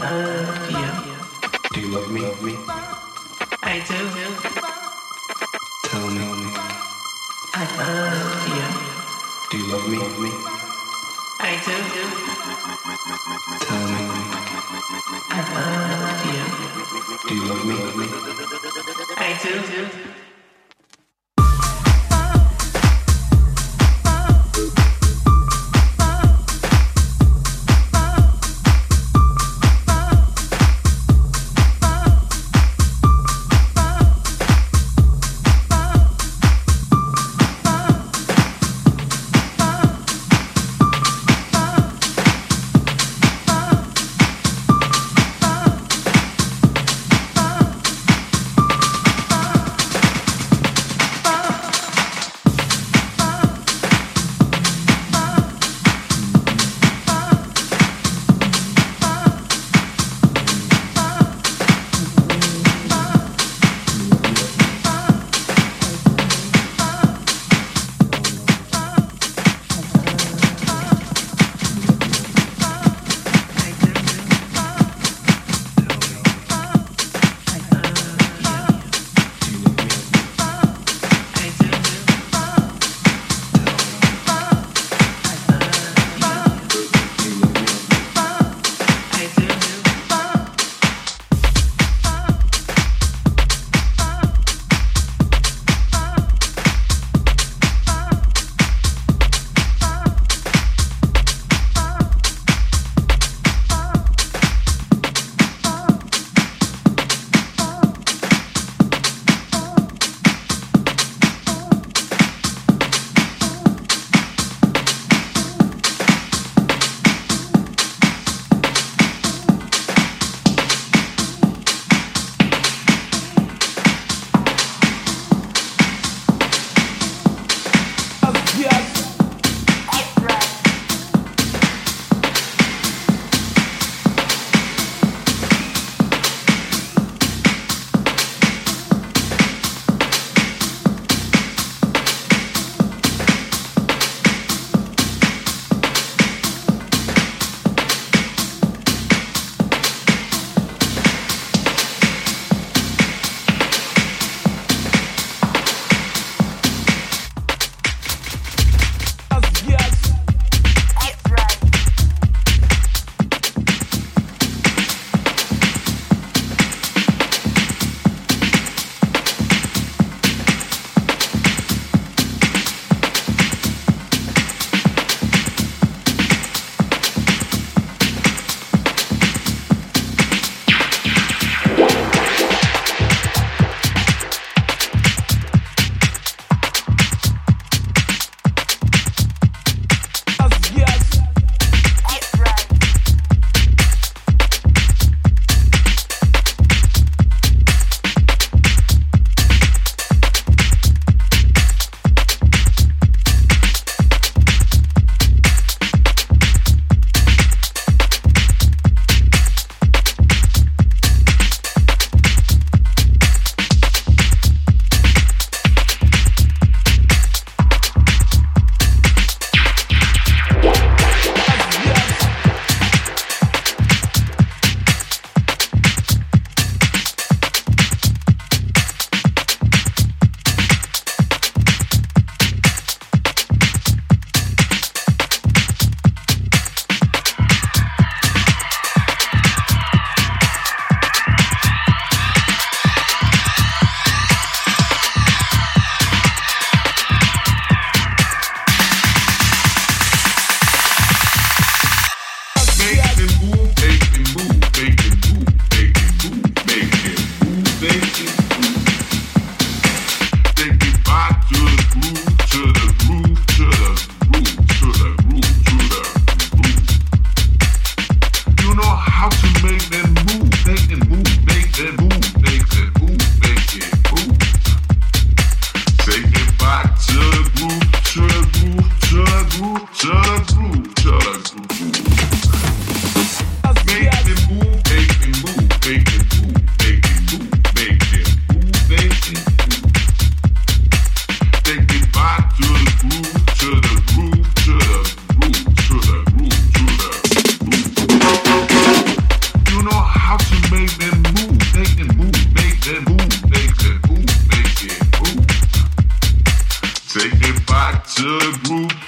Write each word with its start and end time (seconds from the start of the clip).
love 0.00 0.70
you. 0.70 1.16
Do 1.72 1.80
you 1.80 1.88
love 1.88 2.10
me? 2.10 2.22
I 3.62 3.78
do. 3.80 3.98
Tell 5.84 6.06
me. 6.10 6.24
I 7.54 7.64
love 7.78 8.48
you. 8.56 8.66
Do 9.50 9.56
you 9.58 9.66
love 9.72 9.86
me? 9.88 9.98
I 11.40 11.52
do. 11.64 11.76
Tell 13.66 13.84
me. 13.88 14.00
I 15.30 15.40
love 15.54 16.26
you. 16.32 16.44
Do 17.28 17.34
you 17.34 17.44
love 17.48 17.64
me? 17.66 17.76
I 19.16 19.20
do. 19.42 20.35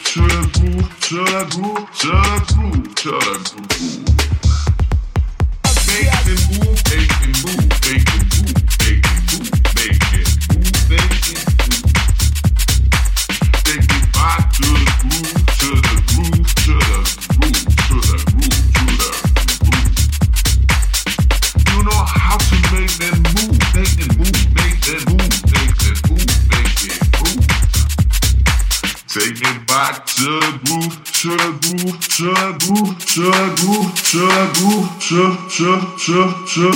Should 0.09 0.33
Make 5.87 6.09
and 6.25 6.43
move, 6.49 6.81
make 6.89 7.13
and 7.21 7.37
move, 7.45 7.69
make 7.85 8.09
and 8.15 8.25
move. 8.33 8.68
brzegu, 34.19 34.89
przy, 34.99 35.15
przy, 35.49 35.65
przy, 35.97 36.15
przy, 36.47 36.71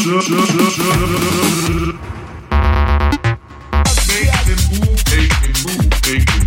move, 4.72 5.04
move, 5.64 6.41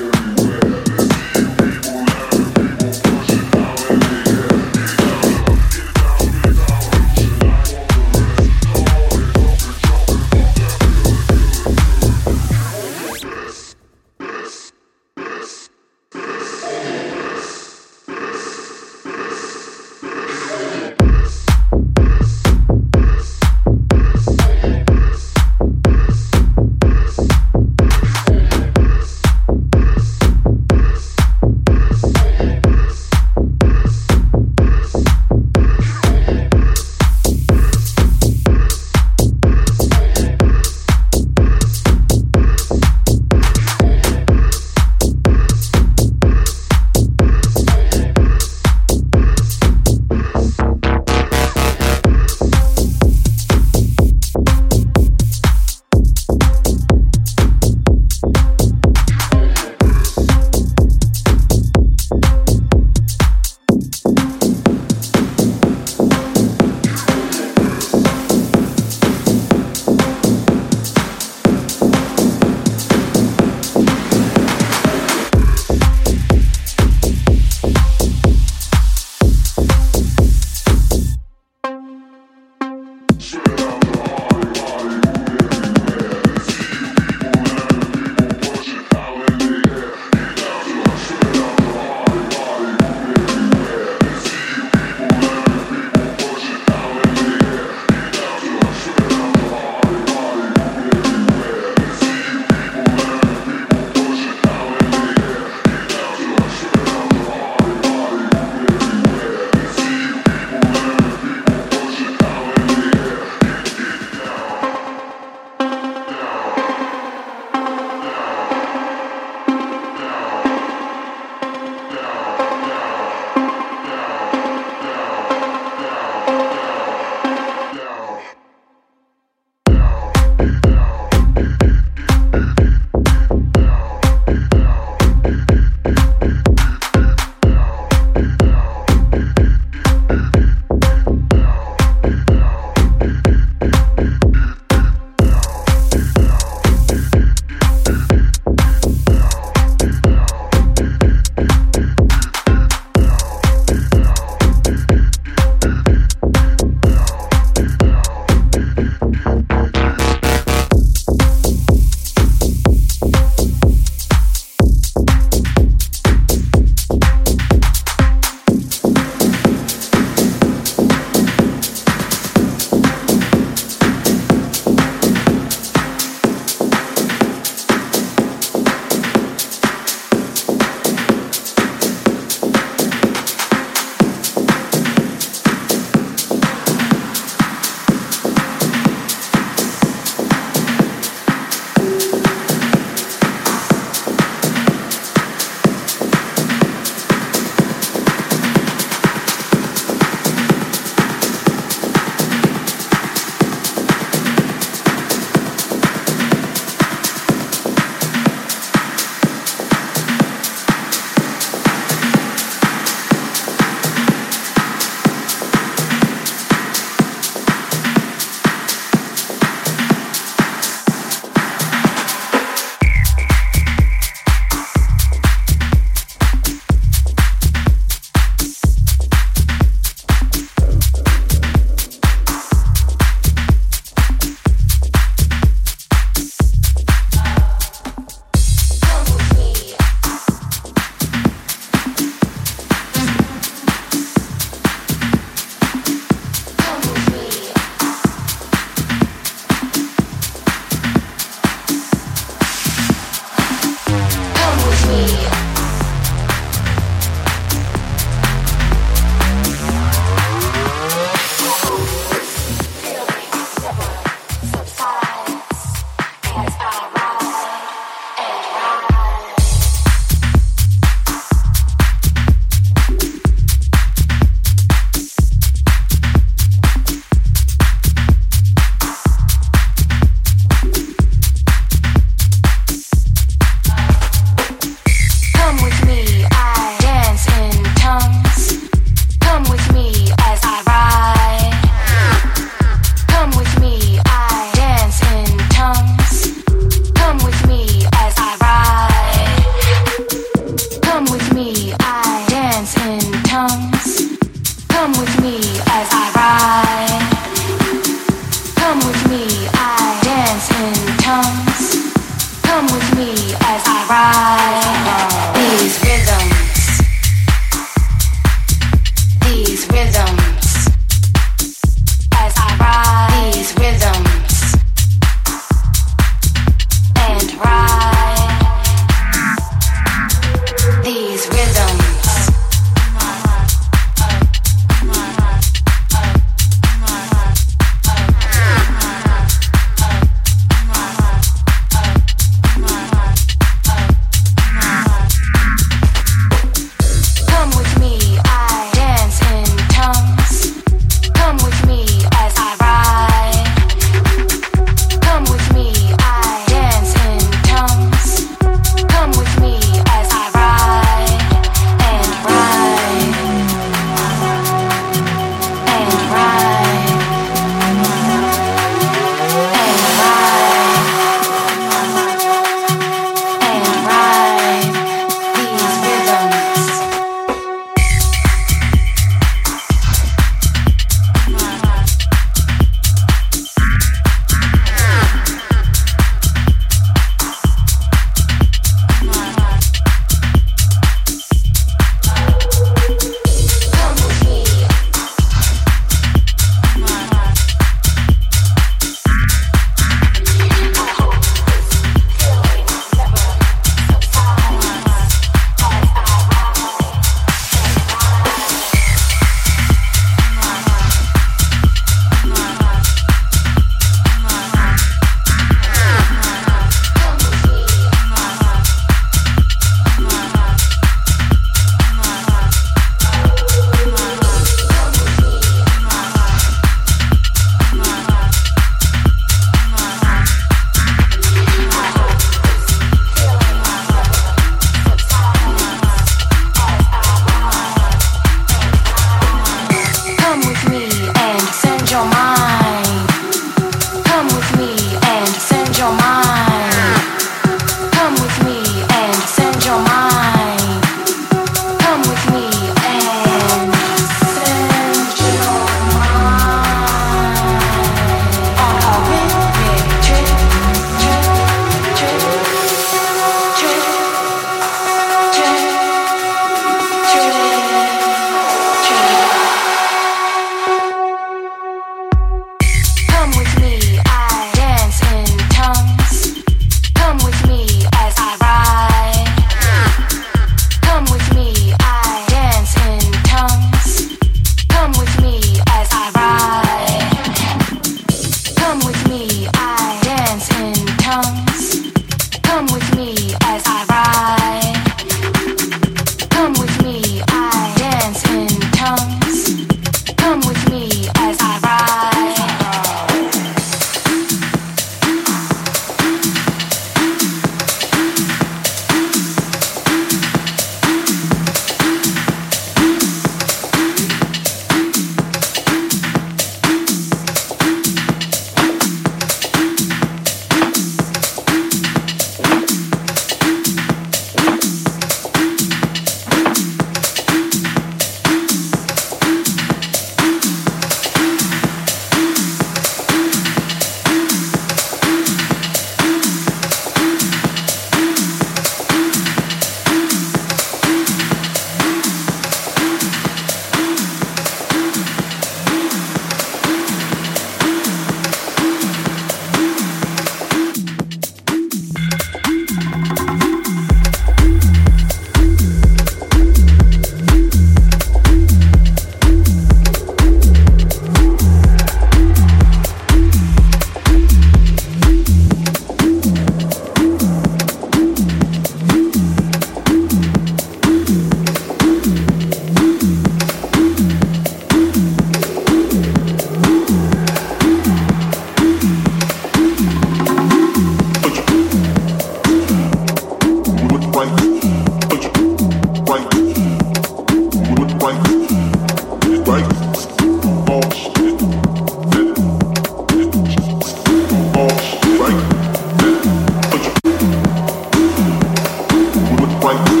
like. 599.63 600.00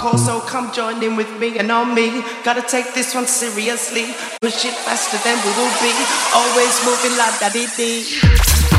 Come 0.00 0.72
join 0.72 1.02
in 1.02 1.14
with 1.16 1.30
me 1.38 1.58
and 1.58 1.70
on 1.70 1.94
me. 1.94 2.22
Gotta 2.42 2.62
take 2.62 2.94
this 2.94 3.14
one 3.14 3.26
seriously. 3.26 4.14
Push 4.40 4.64
it 4.64 4.74
faster 4.74 5.18
than 5.18 5.36
we 5.44 5.50
will 5.58 5.74
be. 5.80 5.92
Always 6.34 6.74
moving 6.86 7.16
like 7.18 7.38
da 7.38 7.50
dee 7.50 8.69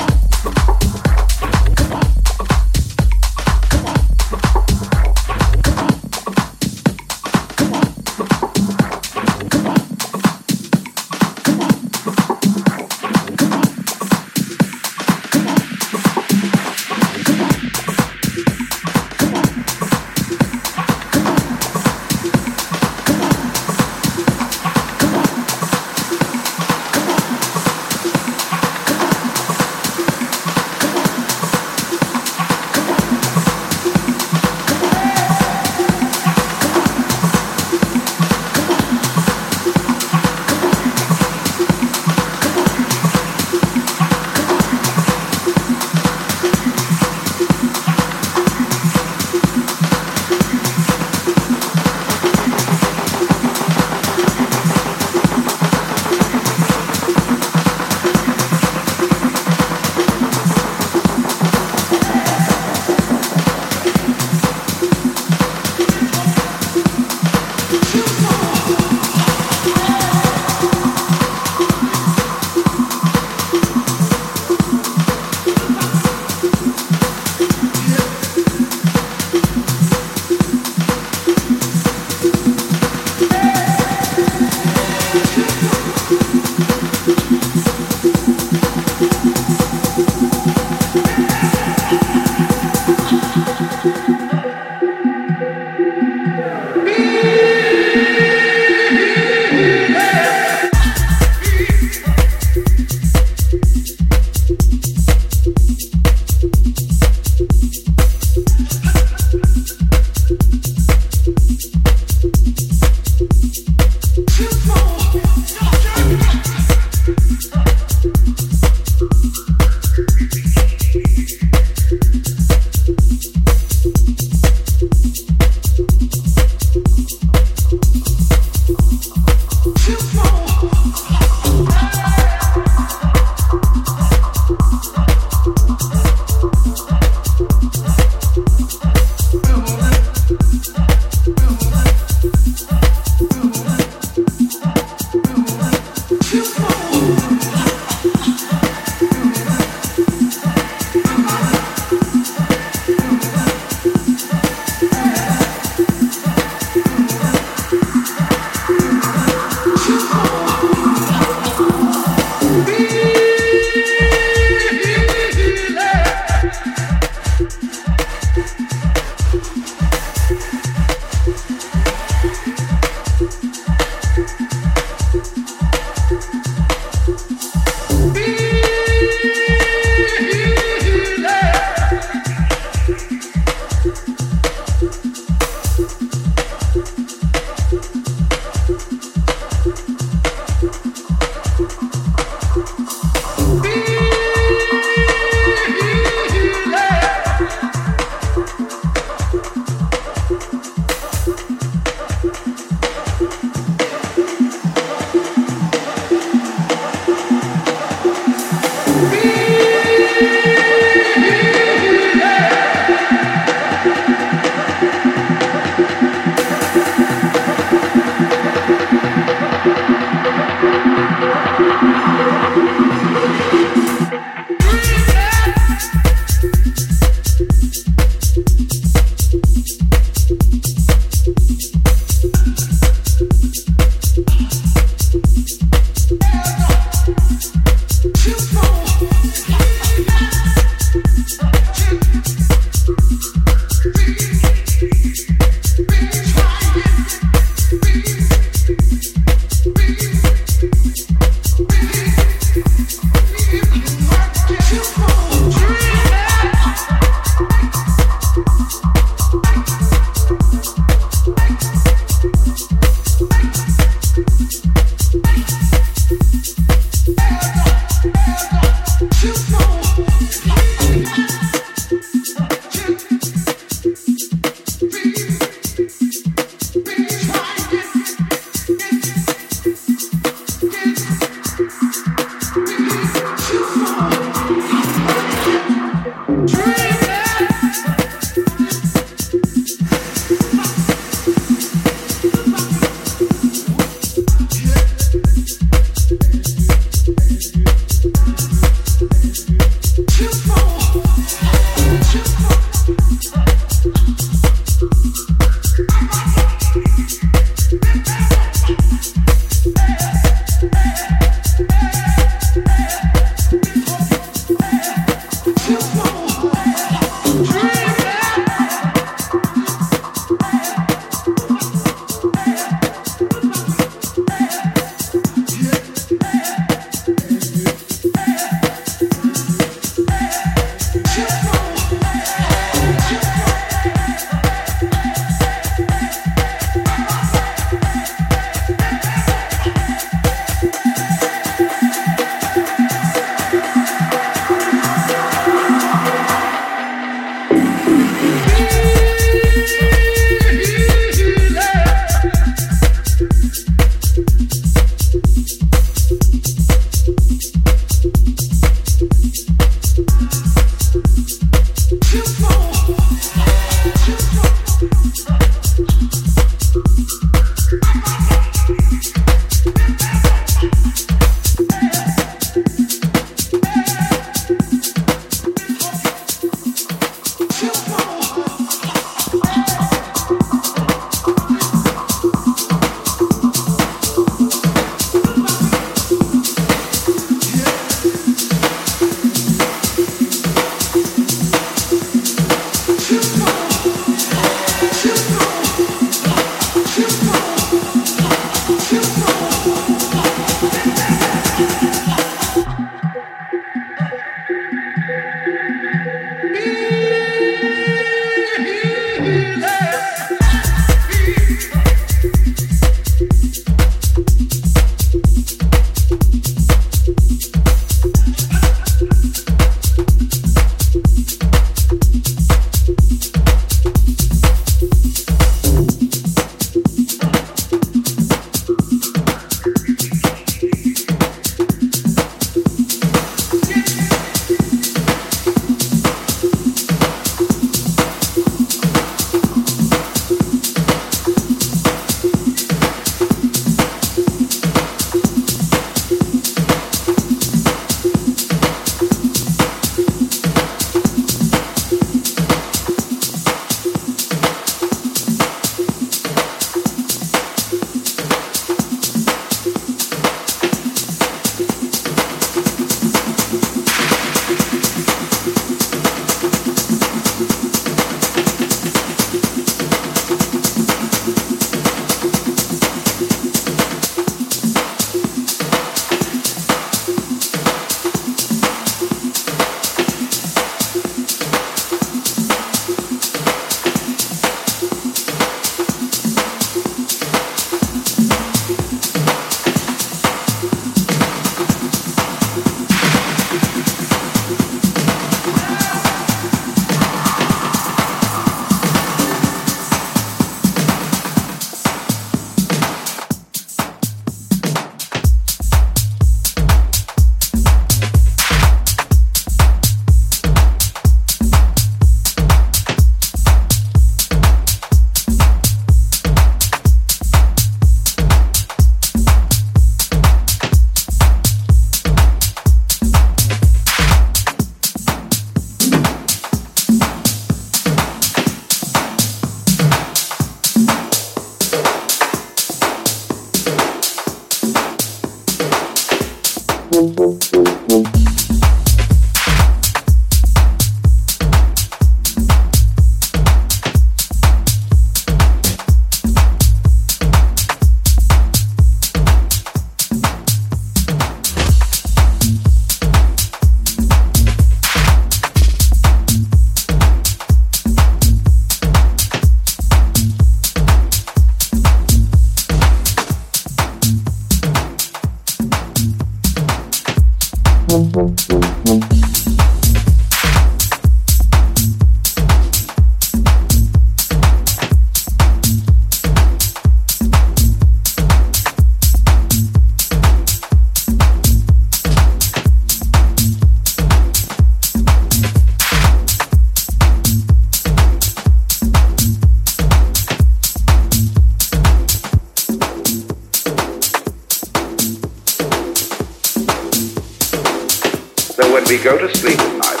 we 598.92 598.98
go 599.02 599.16
to 599.16 599.34
sleep 599.38 599.58
at 599.58 599.74
night, 599.78 600.00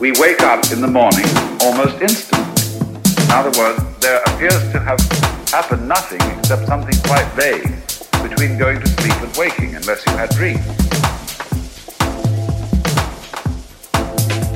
we 0.00 0.10
wake 0.18 0.42
up 0.42 0.64
in 0.72 0.80
the 0.80 0.88
morning 0.88 1.24
almost 1.62 2.02
instantly. 2.02 2.42
In 3.22 3.30
other 3.30 3.56
words, 3.56 3.80
there 4.00 4.20
appears 4.26 4.60
to 4.72 4.80
have 4.80 4.98
happened 5.52 5.86
nothing 5.86 6.20
except 6.36 6.66
something 6.66 7.00
quite 7.04 7.24
vague 7.36 7.70
between 8.28 8.58
going 8.58 8.80
to 8.80 8.88
sleep 8.88 9.14
and 9.22 9.36
waking, 9.36 9.76
unless 9.76 10.04
you 10.04 10.12
had 10.16 10.30
dreams. 10.30 10.66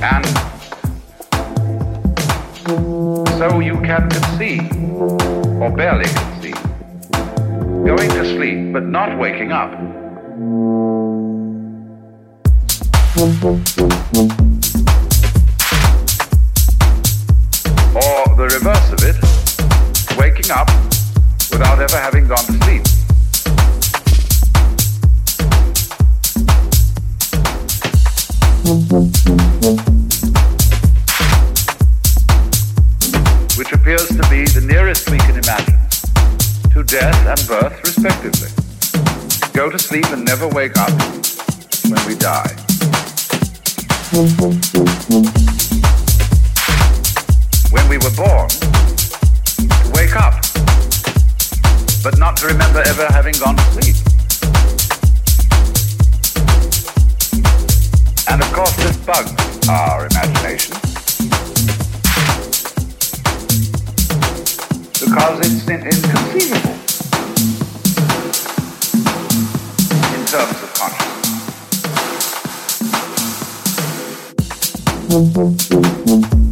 And 0.03 0.25
so 3.39 3.61
you 3.61 3.79
can 3.83 4.09
conceive, 4.09 4.69
or 5.61 5.71
barely 5.71 6.09
conceive, 6.09 6.61
going 7.85 8.09
to 8.09 8.25
sleep 8.35 8.73
but 8.73 8.83
not 8.83 9.17
waking 9.17 9.53
up. 9.53 9.71
Or 13.17 13.23
the 18.35 18.47
reverse 18.53 18.91
of 18.93 19.01
it, 19.01 19.17
waking 20.19 20.51
up 20.51 20.67
without 21.51 21.81
ever 21.81 21.97
having 21.97 22.27
gone 22.27 22.37
to 22.37 22.53
sleep. 22.61 22.83
Which 33.57 33.71
appears 33.71 34.09
to 34.09 34.21
be 34.29 34.45
the 34.45 34.61
nearest 34.63 35.09
we 35.09 35.17
can 35.17 35.37
imagine 35.37 35.79
to 36.69 36.83
death 36.83 37.25
and 37.25 37.47
birth, 37.47 37.81
respectively. 37.83 38.49
Go 39.53 39.71
to 39.71 39.79
sleep 39.79 40.05
and 40.11 40.23
never 40.23 40.47
wake 40.49 40.77
up 40.77 40.91
when 41.89 42.05
we 42.05 42.13
die. 42.13 42.66
When 44.09 44.23
we 47.89 47.97
were 47.97 48.15
born, 48.15 48.47
to 48.47 49.91
wake 49.93 50.15
up, 50.15 50.41
but 52.01 52.17
not 52.17 52.37
to 52.37 52.47
remember 52.47 52.81
ever 52.87 53.05
having 53.07 53.33
gone 53.33 53.57
to 53.57 53.63
sleep. 53.73 53.95
And 58.29 58.41
of 58.41 58.53
course, 58.53 58.73
this 58.77 58.95
bugs 59.05 59.33
our 59.67 60.07
imagination. 60.07 60.73
Because 65.03 65.39
it's 65.41 65.67
in- 65.67 65.85
inconceivable 65.85 66.77
in 70.15 70.25
terms 70.25 70.63
of 70.63 70.73
consciousness. 70.75 71.16
Thank 75.09 75.71
you. 75.71 76.46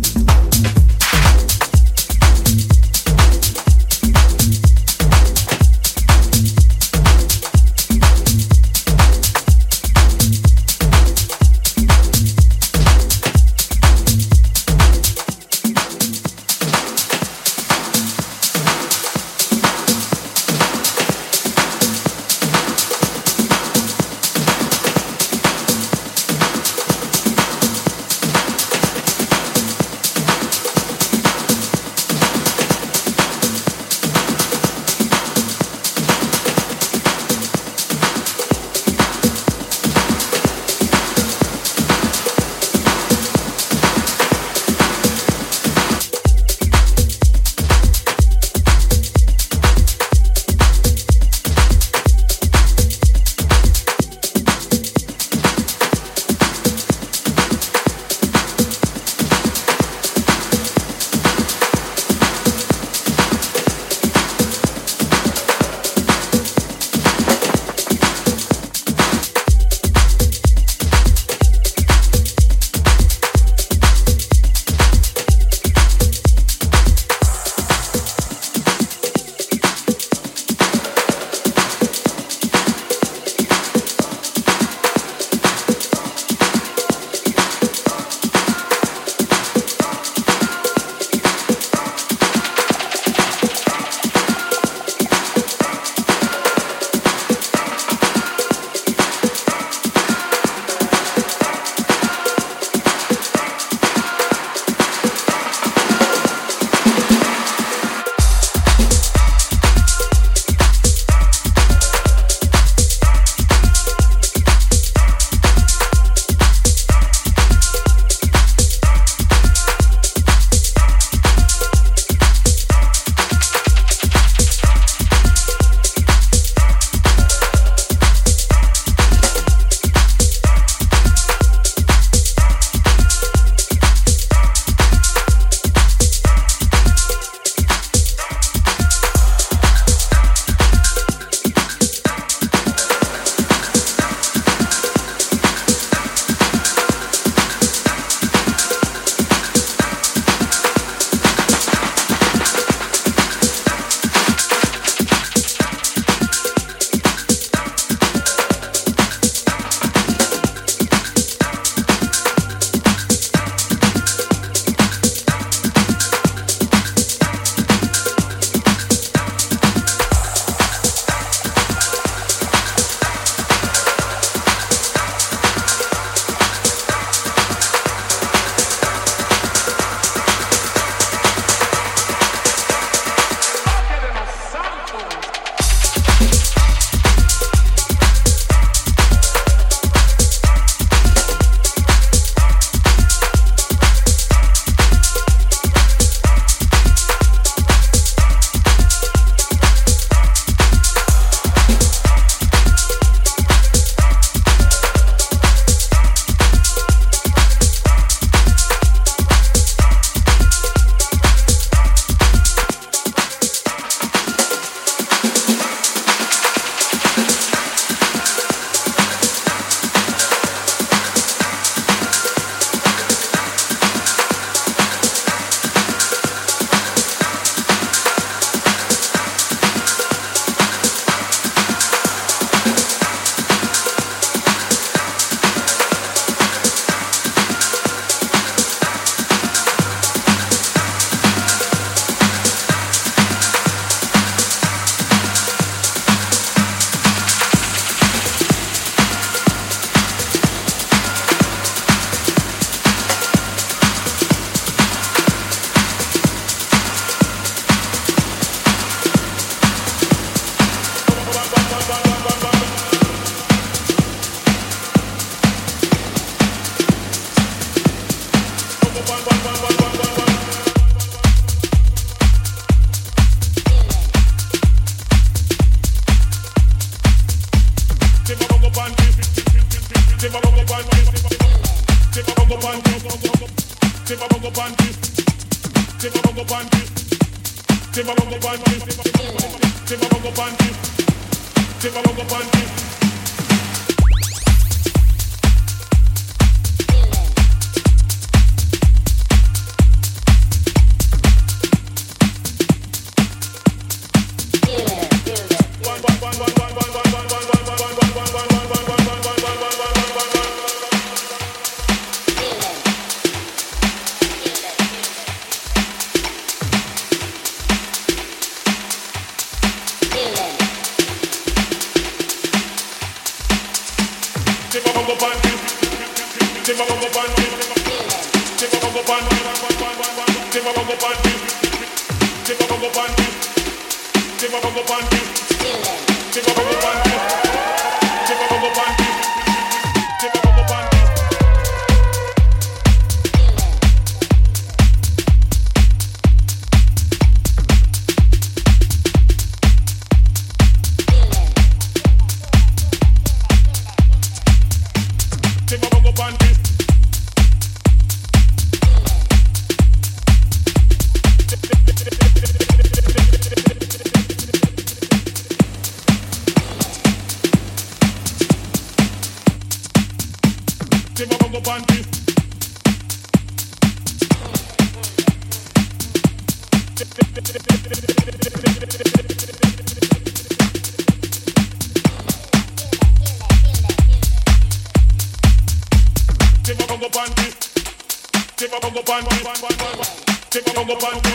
bongo 390.86 391.00
panty, 391.00 391.30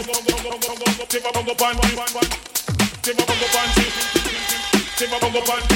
tiba 1.09 1.31
bongo 1.33 1.55
panty, 1.57 1.83
tiba 3.03 3.25
bongo 3.25 3.47
panty, 3.53 3.85
tiba 4.97 5.19
bongo 5.19 5.41
panty. 5.45 5.70